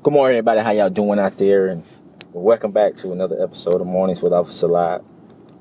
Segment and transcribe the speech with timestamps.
[0.00, 0.60] Good morning, everybody.
[0.60, 1.66] How y'all doing out there?
[1.66, 1.82] And
[2.32, 5.04] welcome back to another episode of Mornings with Officer Lod,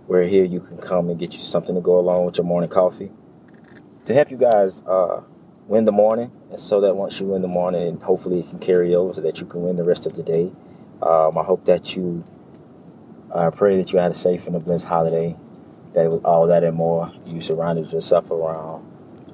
[0.05, 2.69] where here you can come and get you something to go along with your morning
[2.69, 3.09] coffee
[4.05, 5.21] to help you guys uh,
[5.67, 8.93] win the morning, and so that once you win the morning, hopefully it can carry
[8.93, 10.51] over so that you can win the rest of the day.
[11.01, 12.23] Um, I hope that you,
[13.33, 15.35] I uh, pray that you had a safe and a blessed holiday.
[15.95, 18.85] That with all that and more, you surrounded yourself around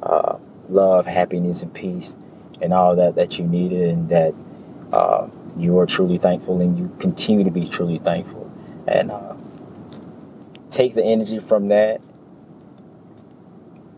[0.02, 0.38] uh,
[0.70, 2.16] love, happiness, and peace,
[2.62, 4.34] and all that that you needed, and that
[4.94, 8.52] uh, you are truly thankful, and you continue to be truly thankful,
[8.88, 9.36] and uh,
[10.72, 12.02] take the energy from that,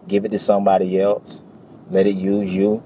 [0.07, 1.41] give it to somebody else,
[1.91, 2.83] let it use you,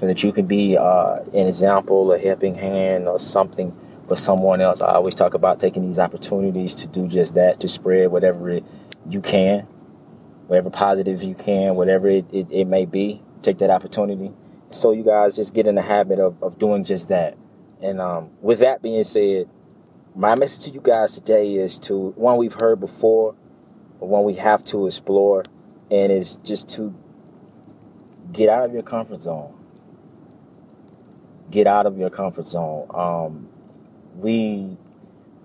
[0.00, 3.76] so that you can be uh, an example, a helping hand, or something
[4.08, 4.82] for someone else.
[4.82, 8.64] I always talk about taking these opportunities to do just that, to spread whatever it,
[9.08, 9.60] you can,
[10.46, 13.22] whatever positive you can, whatever it, it, it may be.
[13.42, 14.32] Take that opportunity.
[14.72, 17.36] So you guys just get in the habit of, of doing just that.
[17.82, 19.48] And um, with that being said,
[20.14, 23.34] my message to you guys today is to one we've heard before,
[23.98, 25.44] one we have to explore,
[25.90, 26.94] and is just to
[28.32, 29.54] get out of your comfort zone.
[31.50, 32.86] Get out of your comfort zone.
[32.94, 33.48] Um,
[34.16, 34.78] we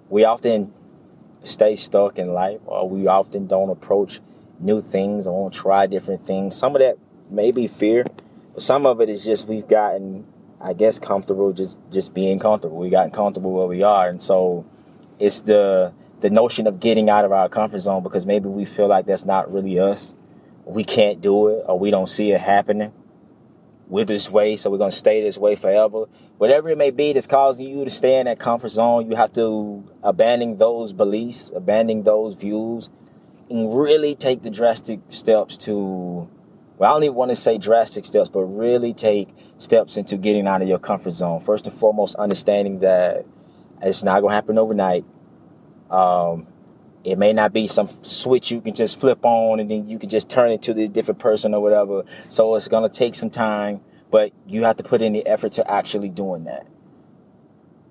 [0.09, 0.73] we often
[1.43, 4.21] stay stuck in life, or we often don't approach
[4.59, 6.55] new things or won't try different things.
[6.55, 6.97] Some of that
[7.29, 8.05] may be fear,
[8.57, 10.25] some of it is just we've gotten,
[10.61, 12.77] I guess, comfortable just just being comfortable.
[12.77, 14.65] We gotten comfortable where we are, and so
[15.19, 18.87] it's the the notion of getting out of our comfort zone because maybe we feel
[18.87, 20.13] like that's not really us.
[20.65, 22.91] We can't do it, or we don't see it happening
[23.89, 26.05] we're this way, so we're to stay this way forever.
[26.37, 29.33] Whatever it may be that's causing you to stay in that comfort zone, you have
[29.33, 32.89] to abandon those beliefs, abandon those views,
[33.49, 36.29] and really take the drastic steps to,
[36.77, 40.47] well, I don't even want to say drastic steps, but really take steps into getting
[40.47, 41.41] out of your comfort zone.
[41.41, 43.25] First and foremost, understanding that
[43.81, 45.03] it's not going to happen overnight.
[45.89, 46.47] Um,
[47.03, 50.09] it may not be some switch you can just flip on and then you can
[50.09, 52.03] just turn into the different person or whatever.
[52.29, 53.81] So it's going to take some time,
[54.11, 56.67] but you have to put in the effort to actually doing that.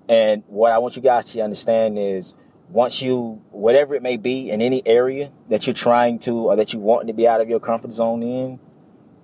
[0.07, 2.35] And what I want you guys to understand is
[2.69, 6.71] once you, whatever it may be in any area that you're trying to or that
[6.71, 8.59] you want to be out of your comfort zone in,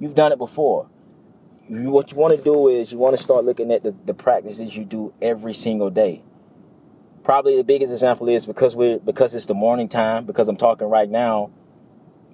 [0.03, 0.89] you've done it before.
[1.69, 4.13] You, what you want to do is you want to start looking at the, the
[4.13, 6.21] practices you do every single day.
[7.23, 10.89] Probably the biggest example is because we're because it's the morning time because i'm talking
[10.89, 11.51] right now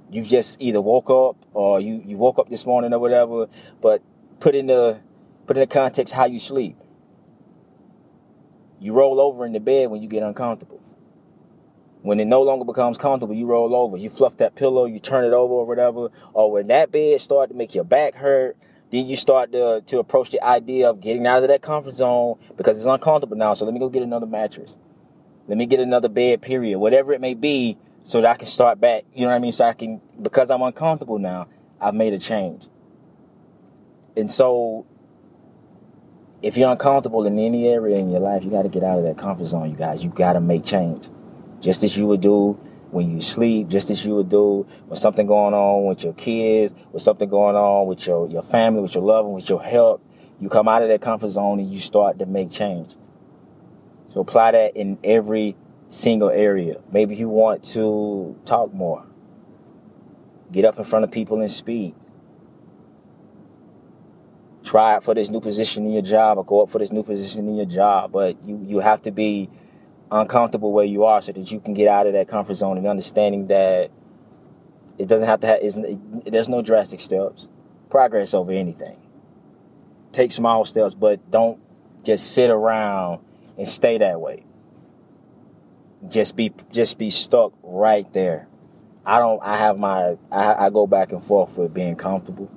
[0.10, 3.46] you've just either woke up or you you woke up this morning or whatever
[3.82, 4.02] but
[4.40, 5.00] put in the
[5.46, 6.76] put in the context how you sleep.
[8.80, 10.82] You roll over in the bed when you get uncomfortable
[12.02, 15.26] when it no longer becomes comfortable you roll over you fluff that pillow you turn
[15.26, 18.56] it over or whatever or when that bed start to make your back hurt
[18.92, 22.40] then you start to, to approach the idea of getting out of that comfort zone
[22.58, 23.54] because it's uncomfortable now.
[23.54, 24.78] So let me go get another mattress.
[25.48, 26.80] Let me get another bed, period.
[26.80, 29.04] Whatever it may be, so that I can start back.
[29.14, 29.52] You know what I mean?
[29.52, 31.48] So I can, because I'm uncomfortable now,
[31.80, 32.68] I've made a change.
[34.18, 34.86] And so,
[36.42, 39.04] if you're uncomfortable in any area in your life, you got to get out of
[39.06, 40.04] that comfort zone, you guys.
[40.04, 41.10] You got to make change.
[41.62, 42.54] Just as you would do
[42.92, 46.74] when you sleep, just as you would do when something going on with your kids,
[46.92, 50.02] with something going on with your, your family, with your loved one, with your health.
[50.40, 52.96] You come out of that comfort zone and you start to make change.
[54.08, 55.56] So apply that in every
[55.90, 56.80] single area.
[56.92, 59.06] Maybe you want to talk more.
[60.52, 61.94] Get up in front of people and speak.
[64.64, 67.04] Try out for this new position in your job or go up for this new
[67.04, 68.12] position in your job.
[68.12, 69.50] But you, you have to be
[70.12, 72.88] uncomfortable where you are so that you can get out of that comfort zone and
[72.88, 73.92] understanding that
[74.98, 77.50] it doesn't have to have it, there's no drastic steps.
[77.90, 78.98] Progress over anything.
[80.12, 81.60] Take small steps but don't
[82.04, 83.22] just sit around
[83.58, 84.46] and stay that way.
[86.08, 88.48] Just be just be stuck right there.
[89.06, 92.52] I don't i have my i, I go back and forth with being comfortable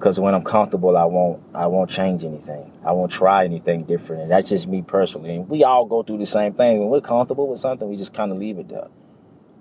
[0.00, 2.72] because when I'm comfortable, I won't I won't change anything.
[2.82, 4.22] I won't try anything different.
[4.22, 5.36] And that's just me personally.
[5.36, 6.80] And we all go through the same thing.
[6.80, 8.88] When we're comfortable with something, we just kind of leave it there.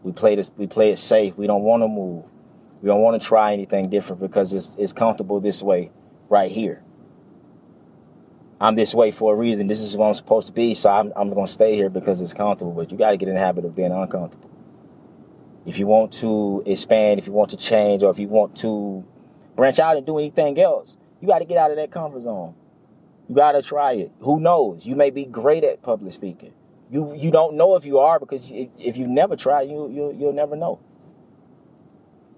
[0.02, 0.50] We play this.
[0.56, 1.36] We play it safe.
[1.36, 2.24] We don't want to move.
[2.81, 5.92] We don't want to try anything different because it's it's comfortable this way,
[6.30, 6.84] right here.
[8.62, 9.68] I'm this way for a reason.
[9.68, 10.74] This is what I'm supposed to be.
[10.74, 12.72] So I'm I'm gonna stay here because it's comfortable.
[12.72, 14.50] But you got to get in the habit of being uncomfortable.
[15.66, 19.06] If you want to expand, if you want to change, or if you want to
[19.60, 20.96] branch out and do anything else.
[21.20, 22.56] You got to get out of that comfort zone.
[23.28, 24.12] You got to try it.
[24.22, 24.86] Who knows?
[24.86, 26.54] You may be great at public speaking.
[26.90, 30.34] You you don't know if you are because if, you never try, you you you'll
[30.34, 30.80] never know.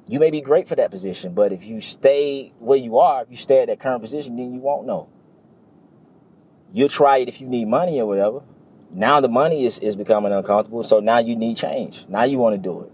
[0.07, 3.29] You may be great for that position, but if you stay where you are, if
[3.29, 5.07] you stay at that current position, then you won't know.
[6.73, 8.41] You'll try it if you need money or whatever.
[8.89, 12.05] Now the money is, is becoming uncomfortable, so now you need change.
[12.09, 12.91] Now you want to do it.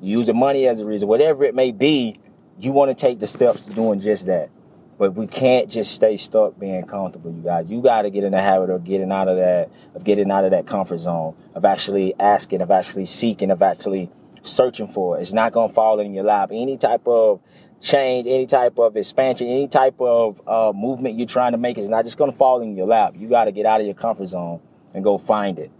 [0.00, 2.16] Use the money as a reason, whatever it may be,
[2.58, 4.50] you want to take the steps to doing just that.
[4.98, 7.70] But we can't just stay stuck being comfortable, you guys.
[7.70, 10.44] You got to get in the habit of getting out of that, of getting out
[10.44, 14.10] of that comfort zone, of actually asking, of actually seeking, of actually
[14.42, 15.20] searching for it.
[15.20, 16.50] It's not going to fall in your lap.
[16.50, 17.40] Any type of
[17.80, 21.88] change, any type of expansion, any type of uh, movement you're trying to make is
[21.88, 23.14] not just going to fall in your lap.
[23.16, 24.60] You got to get out of your comfort zone
[24.94, 25.70] and go find it.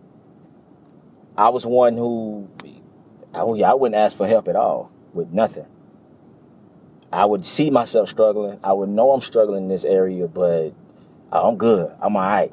[1.38, 2.48] I was one who,
[3.56, 5.66] yeah, I wouldn't ask for help at all with nothing.
[7.12, 8.58] I would see myself struggling.
[8.62, 10.74] I would know I'm struggling in this area, but
[11.32, 11.94] I'm good.
[12.00, 12.52] I'm all right.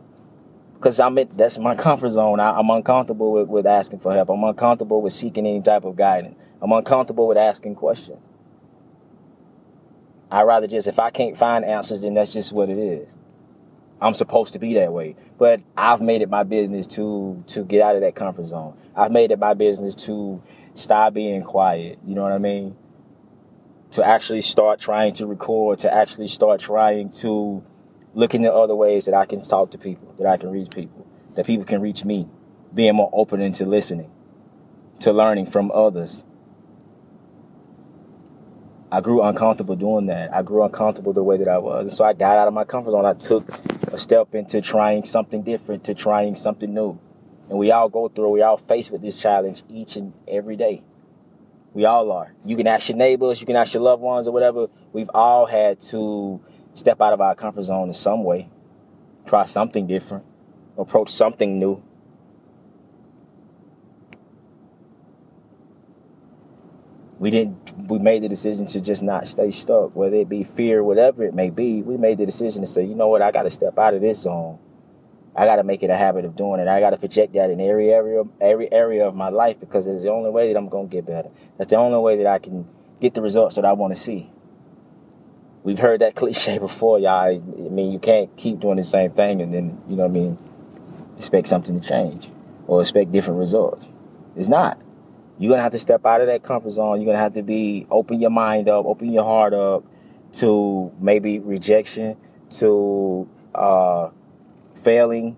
[0.75, 2.39] Because I'm in, that's my comfort zone.
[2.39, 4.30] I, am uncomfortable with, with asking for help.
[4.30, 6.35] I'm uncomfortable with seeking any type of guidance.
[6.62, 8.25] I'm uncomfortable with asking questions.
[10.31, 13.13] I'd rather just if I can't find answers, then that's just what it is.
[14.01, 15.15] I'm supposed to be that way.
[15.38, 18.75] But I've made it my business to to get out of that comfort zone.
[18.95, 20.41] I've made it my business to
[20.74, 22.00] stop being quiet.
[22.06, 22.75] You know what I mean?
[23.94, 27.64] to actually start trying to record, to actually start trying to
[28.16, 31.06] look into other ways that I can talk to people, that I can reach people,
[31.36, 32.28] that people can reach me,
[32.74, 34.10] being more open into listening,
[35.02, 36.24] to learning from others.
[38.92, 40.34] I grew uncomfortable doing that.
[40.34, 41.96] I grew uncomfortable the way that I was.
[41.96, 43.06] So I got out of my comfort zone.
[43.06, 43.48] I took
[43.94, 47.00] a step into trying something different, to trying something new.
[47.50, 50.81] And we all go through, we all face with this challenge each and every day.
[51.74, 52.34] We all are.
[52.45, 54.68] You can ask your neighbors, you can ask your loved ones or whatever.
[54.94, 56.40] We've all had to
[56.74, 58.50] step out of our comfort zone in some way,
[59.25, 60.24] try something different,
[60.78, 61.84] approach something new.
[67.19, 70.84] We didn't we made the decision to just not stay stuck, whether it be fear,
[70.84, 71.81] whatever it may be.
[71.81, 74.22] We made the decision to say, you know what, I gotta step out of this
[74.22, 74.60] zone
[75.35, 76.68] I got to make it a habit of doing it.
[76.68, 80.03] I got to project that in every area, every area of my life because it's
[80.03, 81.30] the only way that I'm going to get better.
[81.57, 82.68] That's the only way that I can
[83.01, 84.30] get the results that I want to see.
[85.63, 87.30] We've heard that cliche before, y'all.
[87.30, 90.19] I mean, you can't keep doing the same thing and then, you know what I
[90.19, 90.38] mean,
[91.18, 92.29] expect something to change
[92.68, 93.88] or expect different results.
[94.36, 94.79] It's not.
[95.39, 96.97] You're going to have to step out of that comfort zone.
[96.97, 99.83] You're going to have to be, open your mind up, open your heart up
[100.33, 102.18] to maybe rejection,
[102.51, 104.09] to, uh,
[104.83, 105.38] failing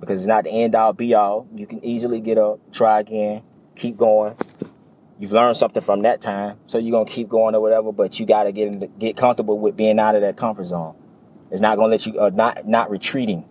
[0.00, 1.46] because it's not the end all be all.
[1.54, 3.42] You can easily get up, try again,
[3.76, 4.36] keep going.
[5.18, 7.92] You've learned something from that time, so you're gonna keep going or whatever.
[7.92, 10.96] But you gotta get into, get comfortable with being out of that comfort zone.
[11.50, 13.48] It's not gonna let you uh, not not retreating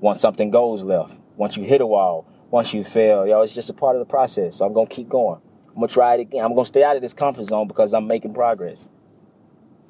[0.00, 1.18] once something goes left.
[1.36, 4.06] Once you hit a wall, once you fail, yo, it's just a part of the
[4.06, 4.56] process.
[4.56, 5.40] So I'm gonna keep going.
[5.68, 6.44] I'm gonna try it again.
[6.44, 8.88] I'm gonna stay out of this comfort zone because I'm making progress.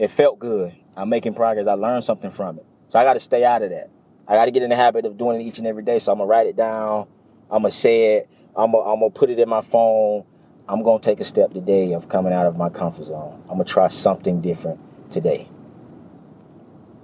[0.00, 0.74] It felt good.
[0.96, 1.66] I'm making progress.
[1.66, 2.66] I learned something from it.
[2.90, 3.90] So I got to stay out of that.
[4.30, 5.98] I got to get in the habit of doing it each and every day.
[5.98, 7.08] So I'm gonna write it down.
[7.50, 8.30] I'm gonna say it.
[8.56, 10.24] I'm gonna, I'm gonna put it in my phone.
[10.68, 13.42] I'm gonna take a step today of coming out of my comfort zone.
[13.44, 14.78] I'm gonna try something different
[15.10, 15.48] today.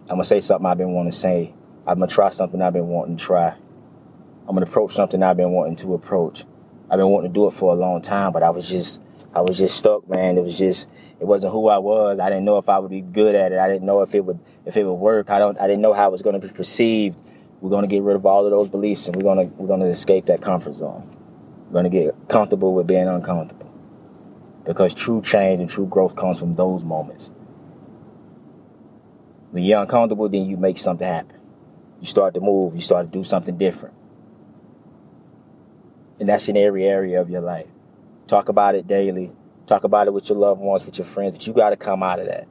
[0.03, 1.53] I'm gonna say something I've been wanting to say.
[1.85, 3.57] I'm gonna try something I've been wanting to try.
[4.47, 6.45] I'm gonna approach something I've been wanting to approach.
[6.89, 9.01] I've been wanting to do it for a long time, but I was just
[9.37, 10.39] I was just stuck, man.
[10.39, 10.89] It was just
[11.21, 12.19] it wasn't who I was.
[12.19, 13.59] I didn't know if I would be good at it.
[13.59, 15.29] I didn't know if it would if it would work.
[15.29, 17.21] I don't I didn't know how it was going to be perceived.
[17.61, 19.67] We're going to get rid of all of those beliefs and we're going to we're
[19.67, 21.15] going to escape that comfort zone.
[21.67, 23.71] We're going to get comfortable with being uncomfortable.
[24.65, 27.31] Because true change and true growth comes from those moments.
[29.51, 31.37] When you're uncomfortable, then you make something happen.
[32.01, 33.95] You start to move, you start to do something different.
[36.19, 37.67] And that's in every area of your life.
[38.27, 39.31] Talk about it daily.
[39.67, 42.03] Talk about it with your loved ones, with your friends, but you got to come
[42.03, 42.49] out of that.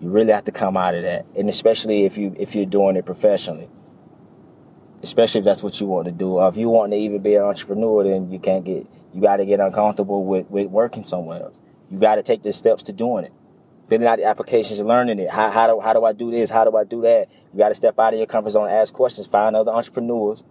[0.00, 2.96] You really have to come out of that, and especially if you if you're doing
[2.96, 3.68] it professionally.
[5.02, 6.38] Especially if that's what you want to do.
[6.38, 9.36] Or if you want to even be an entrepreneur, then you can't get you got
[9.36, 11.60] to get uncomfortable with with working somewhere else.
[11.90, 13.32] You got to take the steps to doing it,
[13.88, 15.30] filling out the applications, learning it.
[15.30, 16.48] How how do how do I do this?
[16.48, 17.28] How do I do that?
[17.52, 20.42] You got to step out of your comfort zone, ask questions, find other entrepreneurs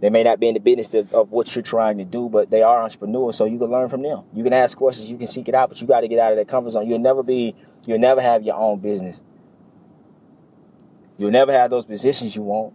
[0.00, 2.50] they may not be in the business of, of, what you're trying to do, but
[2.50, 4.22] they are entrepreneurs, so you can learn from them.
[4.32, 6.32] You can ask questions, you can seek it out, but you got to get out
[6.32, 6.88] of that comfort zone.
[6.88, 9.20] You'll never be, you'll never have your own business.
[11.16, 12.74] You'll never have those positions you want.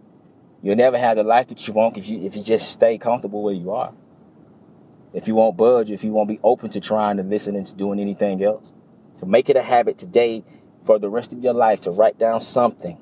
[0.62, 3.42] You'll never have the life that you want if you if you just stay comfortable
[3.42, 3.92] where you are.
[5.14, 7.74] If you won't budge, if you won't be open to trying to listen and to
[7.74, 8.72] doing anything else.
[9.20, 10.44] So make it a habit today
[10.84, 12.98] for the rest of your life to write down something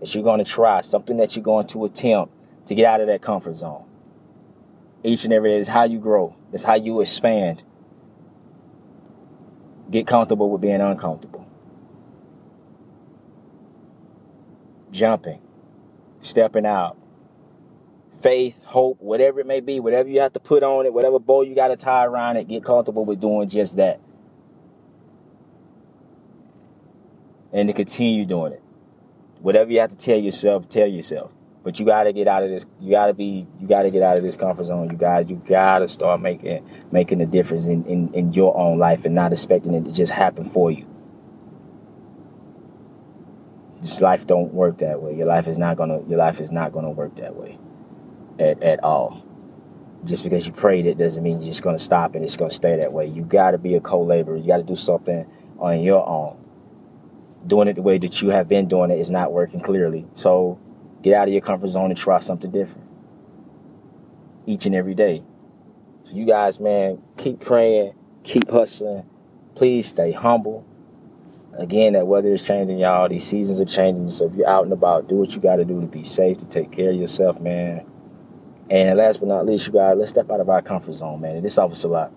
[0.00, 2.34] that you're going to try, something that you're going to attempt
[2.66, 3.84] to get out of that comfort zone.
[5.04, 6.36] Each and every day is how you grow.
[6.52, 7.62] It's how you expand.
[9.90, 11.46] Get comfortable with being uncomfortable.
[14.92, 15.40] jumping,
[16.22, 16.98] stepping out.
[18.22, 21.42] Faith, hope, whatever it may be, whatever you have to put on it, whatever bow
[21.42, 24.00] you got to tie around it, get comfortable with doing just that.
[27.52, 28.62] And to continue doing it.
[29.40, 31.32] Whatever you have to tell yourself, tell yourself.
[31.62, 32.66] But you got to get out of this.
[32.80, 33.46] You got to be.
[33.60, 34.90] You got to get out of this comfort zone.
[34.90, 35.30] You guys.
[35.30, 39.14] You got to start making making a difference in, in in your own life and
[39.14, 40.86] not expecting it to just happen for you.
[43.80, 45.14] This life don't work that way.
[45.14, 46.00] Your life is not gonna.
[46.08, 47.58] Your life is not gonna work that way,
[48.38, 49.24] at at all.
[50.04, 52.76] Just because you prayed it doesn't mean you're just gonna stop and it's gonna stay
[52.76, 53.06] that way.
[53.06, 54.36] You got to be a co-laborer.
[54.36, 55.26] You got to do something
[55.58, 56.38] on your own.
[57.46, 60.06] Doing it the way that you have been doing it is not working clearly.
[60.14, 60.58] So
[61.02, 62.88] Get out of your comfort zone and try something different
[64.46, 65.22] each and every day.
[66.04, 69.04] So you guys, man, keep praying, keep hustling.
[69.54, 70.66] Please stay humble.
[71.58, 73.08] Again, that weather is changing, y'all.
[73.08, 74.10] These seasons are changing.
[74.10, 76.38] So if you're out and about, do what you got to do to be safe,
[76.38, 77.84] to take care of yourself, man.
[78.70, 81.36] And last but not least, you guys, let's step out of our comfort zone, man.
[81.36, 82.12] And this offers a lot.